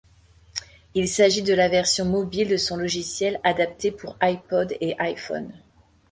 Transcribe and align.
Il 0.95 1.07
s'agit 1.07 1.43
de 1.43 1.53
la 1.53 1.69
version 1.69 2.05
mobile 2.05 2.47
de 2.49 2.57
son 2.57 2.75
logiciel, 2.75 3.39
adaptée 3.43 3.91
pour 3.91 4.17
iPod 4.19 4.75
et 4.81 4.95
iPhone. 4.99 5.53